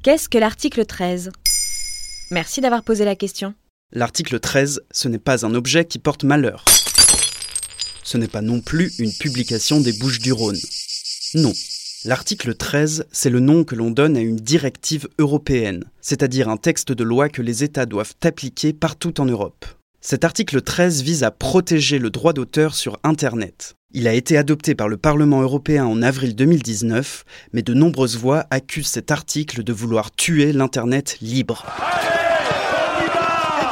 Qu'est-ce 0.00 0.28
que 0.28 0.38
l'article 0.38 0.86
13 0.86 1.32
Merci 2.30 2.60
d'avoir 2.60 2.84
posé 2.84 3.04
la 3.04 3.16
question. 3.16 3.54
L'article 3.92 4.38
13, 4.38 4.82
ce 4.92 5.08
n'est 5.08 5.18
pas 5.18 5.44
un 5.44 5.54
objet 5.54 5.86
qui 5.86 5.98
porte 5.98 6.22
malheur. 6.22 6.64
Ce 8.04 8.16
n'est 8.16 8.28
pas 8.28 8.40
non 8.40 8.60
plus 8.60 8.92
une 9.00 9.12
publication 9.12 9.80
des 9.80 9.92
Bouches 9.92 10.20
du 10.20 10.32
Rhône. 10.32 10.58
Non. 11.34 11.52
L'article 12.04 12.54
13, 12.54 13.06
c'est 13.10 13.28
le 13.28 13.40
nom 13.40 13.64
que 13.64 13.74
l'on 13.74 13.90
donne 13.90 14.16
à 14.16 14.20
une 14.20 14.36
directive 14.36 15.08
européenne, 15.18 15.82
c'est-à-dire 16.00 16.48
un 16.48 16.58
texte 16.58 16.92
de 16.92 17.02
loi 17.02 17.28
que 17.28 17.42
les 17.42 17.64
États 17.64 17.86
doivent 17.86 18.14
appliquer 18.22 18.72
partout 18.72 19.20
en 19.20 19.24
Europe. 19.24 19.66
Cet 20.00 20.22
article 20.22 20.62
13 20.62 21.02
vise 21.02 21.24
à 21.24 21.32
protéger 21.32 21.98
le 21.98 22.10
droit 22.10 22.32
d'auteur 22.32 22.76
sur 22.76 23.00
Internet. 23.02 23.74
Il 23.94 24.06
a 24.06 24.12
été 24.12 24.36
adopté 24.36 24.74
par 24.74 24.86
le 24.86 24.98
Parlement 24.98 25.40
européen 25.40 25.86
en 25.86 26.02
avril 26.02 26.36
2019, 26.36 27.24
mais 27.54 27.62
de 27.62 27.72
nombreuses 27.72 28.18
voix 28.18 28.44
accusent 28.50 28.88
cet 28.88 29.10
article 29.10 29.64
de 29.64 29.72
vouloir 29.72 30.10
tuer 30.10 30.52
l'Internet 30.52 31.16
libre. 31.22 31.64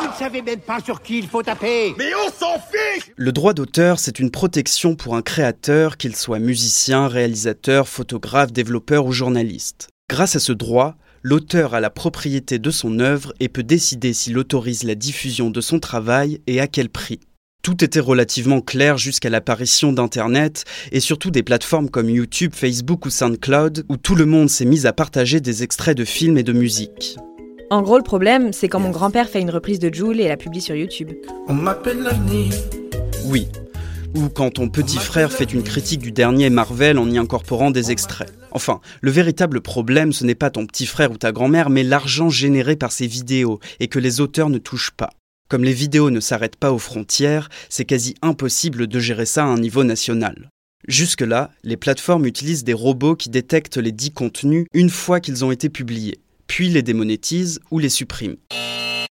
Vous 0.01 0.09
ne 0.09 0.15
savez 0.19 0.41
même 0.41 0.61
pas 0.61 0.81
sur 0.81 1.03
qui 1.03 1.19
il 1.19 1.29
faut 1.29 1.43
taper 1.43 1.95
Mais 1.99 2.13
on 2.15 2.31
s'en 2.31 2.55
fiche 2.55 3.13
Le 3.15 3.31
droit 3.31 3.53
d'auteur, 3.53 3.99
c'est 3.99 4.19
une 4.19 4.31
protection 4.31 4.97
pour 4.97 5.17
un 5.17 5.23
créateur, 5.23 5.99
qu'il 5.99 6.17
soit 6.17 6.39
musicien, 6.39 7.09
réalisateur, 7.09 7.87
photographe, 7.87 8.53
développeur 8.53 9.05
ou 9.05 9.12
journaliste. 9.12 9.89
Grâce 10.09 10.35
à 10.35 10.41
ce 10.41 10.53
droit, 10.53 10.95
l'auteur 11.23 11.75
a 11.75 11.81
la 11.81 11.91
propriété 11.91 12.59
de 12.59 12.71
son 12.71 13.01
œuvre 13.01 13.35
et 13.39 13.51
peut 13.51 13.62
décider 13.62 14.15
s'il 14.15 14.39
autorise 14.39 14.83
la 14.83 14.95
diffusion 14.95 15.51
de 15.51 15.61
son 15.61 15.79
travail 15.79 16.41
et 16.47 16.59
à 16.59 16.69
quel 16.69 16.89
prix. 16.89 17.21
Tout 17.67 17.83
était 17.83 17.98
relativement 17.98 18.61
clair 18.61 18.97
jusqu'à 18.97 19.28
l'apparition 19.28 19.92
d'Internet 19.92 20.62
et 20.92 21.00
surtout 21.00 21.33
des 21.33 21.42
plateformes 21.42 21.91
comme 21.91 22.09
YouTube, 22.09 22.53
Facebook 22.55 23.06
ou 23.06 23.11
SoundCloud 23.11 23.86
où 23.89 23.97
tout 23.97 24.14
le 24.14 24.25
monde 24.25 24.48
s'est 24.48 24.64
mis 24.64 24.86
à 24.86 24.92
partager 24.92 25.41
des 25.41 25.64
extraits 25.64 25.97
de 25.97 26.05
films 26.05 26.39
et 26.39 26.44
de 26.44 26.53
musique. 26.53 27.17
En 27.70 27.83
gros, 27.83 27.97
le 27.97 28.05
problème, 28.05 28.53
c'est 28.53 28.69
quand 28.69 28.78
mon 28.78 28.91
grand-père 28.91 29.28
fait 29.28 29.41
une 29.41 29.50
reprise 29.50 29.81
de 29.81 29.92
Joule 29.92 30.20
et 30.20 30.28
la 30.28 30.37
publie 30.37 30.61
sur 30.61 30.77
YouTube. 30.77 31.11
On 31.48 31.55
m'appelle 31.55 32.03
l'avenir. 32.03 32.53
Oui. 33.25 33.48
Ou 34.14 34.28
quand 34.28 34.50
ton 34.53 34.69
petit 34.69 34.98
frère 34.98 35.33
fait 35.33 35.53
une 35.53 35.64
critique 35.64 36.00
du 36.00 36.12
dernier 36.12 36.50
Marvel 36.50 37.00
en 37.00 37.11
y 37.11 37.19
incorporant 37.19 37.72
des 37.72 37.91
extraits. 37.91 38.33
Enfin, 38.53 38.81
le 39.00 39.11
véritable 39.11 39.61
problème, 39.61 40.12
ce 40.12 40.22
n'est 40.22 40.37
pas 40.37 40.50
ton 40.50 40.67
petit 40.67 40.87
frère 40.87 41.11
ou 41.11 41.17
ta 41.17 41.33
grand-mère, 41.33 41.69
mais 41.69 41.83
l'argent 41.83 42.28
généré 42.31 42.77
par 42.77 42.92
ces 42.92 43.09
vidéos 43.09 43.59
et 43.81 43.89
que 43.89 43.98
les 43.98 44.20
auteurs 44.20 44.50
ne 44.50 44.59
touchent 44.59 44.92
pas. 44.92 45.11
Comme 45.49 45.63
les 45.63 45.73
vidéos 45.73 46.11
ne 46.11 46.19
s'arrêtent 46.19 46.57
pas 46.57 46.73
aux 46.73 46.79
frontières, 46.79 47.49
c'est 47.69 47.85
quasi 47.85 48.15
impossible 48.21 48.89
de 48.89 48.99
gérer 48.99 49.27
ça 49.27 49.45
à 49.45 49.49
un 49.49 49.59
niveau 49.59 49.85
national. 49.85 50.51
Jusque-là, 50.89 51.51
les 51.63 51.77
plateformes 51.77 52.27
utilisent 52.27 52.65
des 52.65 52.73
robots 52.73 53.15
qui 53.15 53.31
détectent 53.31 53.77
les 53.77 53.93
dits 53.93 54.13
contenus 54.13 54.67
une 54.73 54.91
fois 54.91 55.21
qu'ils 55.21 55.45
ont 55.45 55.53
été 55.53 55.69
publiés, 55.69 56.19
puis 56.49 56.69
les 56.69 56.83
démonétisent 56.83 57.61
ou 57.71 57.79
les 57.79 57.89
suppriment. 57.89 58.37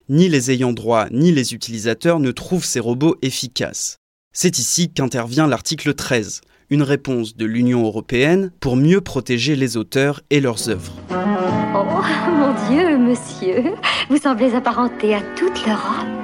Ni 0.08 0.28
les 0.28 0.50
ayants 0.50 0.72
droit 0.72 1.06
ni 1.10 1.32
les 1.32 1.52
utilisateurs 1.52 2.20
ne 2.20 2.30
trouvent 2.30 2.64
ces 2.64 2.80
robots 2.80 3.16
efficaces. 3.22 3.96
C'est 4.32 4.58
ici 4.58 4.92
qu'intervient 4.92 5.48
l'article 5.48 5.94
13, 5.94 6.42
une 6.70 6.82
réponse 6.82 7.36
de 7.36 7.44
l'Union 7.44 7.84
européenne 7.84 8.52
pour 8.60 8.76
mieux 8.76 9.00
protéger 9.00 9.56
les 9.56 9.76
auteurs 9.76 10.20
et 10.30 10.40
leurs 10.40 10.68
œuvres. 10.68 10.94
Oh, 11.10 11.84
mon 12.30 12.54
Dieu, 12.68 12.98
monsieur, 12.98 13.74
vous 14.08 14.18
semblez 14.18 14.54
apparenté 14.54 15.14
à 15.14 15.22
toute 15.36 15.66
l'Europe. 15.66 16.19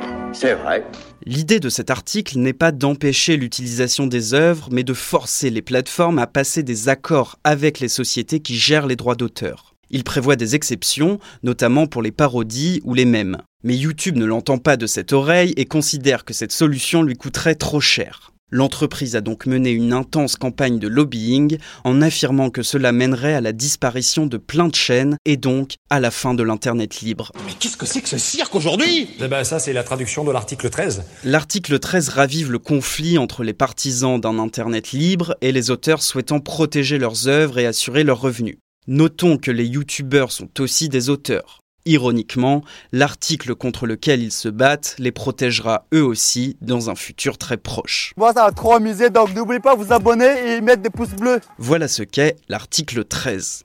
L'idée 1.25 1.61
de 1.61 1.69
cet 1.69 1.91
article 1.91 2.39
n'est 2.39 2.53
pas 2.53 2.73
d'empêcher 2.73 3.37
l'utilisation 3.37 4.07
des 4.07 4.35
œuvres, 4.35 4.69
mais 4.71 4.85
de 4.85 4.93
forcer 4.93 5.51
les 5.51 5.63
plateformes 5.63 6.19
à 6.19 6.27
passer 6.27 6.63
des 6.63 6.89
accords 6.89 7.39
avec 7.45 7.81
les 7.81 7.89
sociétés 7.89 8.41
qui 8.41 8.57
gèrent 8.57 8.87
les 8.87 8.97
droits 8.97 9.15
d'auteur. 9.15 9.75
Il 9.91 10.05
prévoit 10.05 10.37
des 10.37 10.55
exceptions, 10.55 11.19
notamment 11.43 11.87
pour 11.87 12.03
les 12.03 12.11
parodies 12.13 12.81
ou 12.85 12.95
les 12.95 13.05
mèmes. 13.05 13.39
Mais 13.63 13.77
YouTube 13.77 14.17
ne 14.17 14.25
l'entend 14.25 14.59
pas 14.59 14.77
de 14.77 14.87
cette 14.87 15.13
oreille 15.13 15.55
et 15.57 15.65
considère 15.65 16.25
que 16.25 16.35
cette 16.35 16.53
solution 16.53 17.03
lui 17.03 17.15
coûterait 17.15 17.55
trop 17.55 17.81
cher. 17.81 18.33
L'entreprise 18.53 19.17
a 19.17 19.21
donc 19.21 19.47
mené 19.47 19.71
une 19.71 19.93
intense 19.93 20.37
campagne 20.37 20.79
de 20.79 20.87
lobbying 20.87 21.59
en 21.83 22.01
affirmant 22.01 22.51
que 22.51 22.63
cela 22.63 22.93
mènerait 22.93 23.35
à 23.35 23.41
la 23.41 23.53
disparition 23.53 24.27
de 24.27 24.37
plein 24.37 24.69
de 24.69 24.75
chaînes 24.77 25.17
et 25.25 25.37
donc 25.37 25.75
à 25.91 25.99
la 25.99 26.13
fin 26.13 26.33
de 26.33 26.45
l'Internet 26.45 27.01
libre. 27.01 27.33
Mais 27.45 27.55
qu'est-ce 27.59 27.77
que 27.77 27.87
c'est 27.87 28.03
que 28.03 28.09
ce 28.09 28.19
cirque 28.19 28.55
aujourd'hui? 28.55 29.09
Eh 29.21 29.27
ben 29.27 29.43
ça 29.43 29.59
c'est 29.59 29.73
la 29.73 29.83
traduction 29.83 30.23
de 30.23 30.31
l'article 30.31 30.71
13. 30.71 31.03
L'article 31.25 31.81
13 31.81 32.11
ravive 32.11 32.53
le 32.53 32.61
conflit 32.61 33.19
entre 33.19 33.43
les 33.43 33.53
partisans 33.53 34.21
d'un 34.21 34.39
Internet 34.39 34.93
libre 34.93 35.37
et 35.41 35.51
les 35.51 35.73
auteurs 35.73 36.05
souhaitant 36.05 36.39
protéger 36.39 36.99
leurs 36.99 37.27
œuvres 37.27 37.59
et 37.59 37.67
assurer 37.67 38.05
leurs 38.05 38.21
revenus. 38.21 38.59
Notons 38.87 39.39
que 39.39 39.51
les 39.51 39.67
youtubeurs 39.67 40.31
sont 40.31 40.61
aussi 40.61 40.89
des 40.89 41.11
auteurs. 41.11 41.59
Ironiquement, 41.87 42.63
l'article 42.91 43.55
contre 43.55 43.87
lequel 43.87 44.21
ils 44.21 44.33
se 44.33 44.49
battent 44.49 44.97
les 44.99 45.13
protégera 45.13 45.87
eux 45.95 46.05
aussi 46.05 46.57
dans 46.61 46.91
un 46.91 46.97
futur 46.97 47.39
très 47.39 47.57
proche. 47.57 48.13
Moi, 48.17 48.33
ça 48.33 48.45
va 48.45 48.51
trop 48.51 48.75
amuser, 48.75 49.09
donc 49.09 49.33
n'oubliez 49.35 49.61
pas 49.61 49.77
de 49.77 49.83
vous 49.83 49.93
abonner 49.93 50.57
et 50.57 50.61
mettre 50.61 50.83
des 50.83 50.91
pouces 50.91 51.15
bleus. 51.15 51.41
Voilà 51.59 51.87
ce 51.87 52.03
qu'est 52.03 52.37
l'article 52.49 53.05
13. 53.05 53.65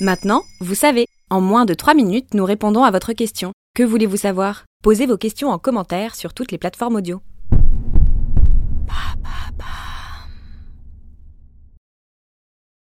Maintenant, 0.00 0.42
vous 0.60 0.74
savez, 0.74 1.06
en 1.30 1.40
moins 1.40 1.64
de 1.64 1.74
3 1.74 1.94
minutes, 1.94 2.34
nous 2.34 2.44
répondons 2.44 2.82
à 2.82 2.90
votre 2.90 3.12
question. 3.12 3.52
Que 3.76 3.84
voulez-vous 3.84 4.16
savoir? 4.16 4.64
Posez 4.82 5.06
vos 5.06 5.16
questions 5.16 5.50
en 5.50 5.58
commentaire 5.58 6.16
sur 6.16 6.34
toutes 6.34 6.50
les 6.50 6.58
plateformes 6.58 6.96
audio. 6.96 7.20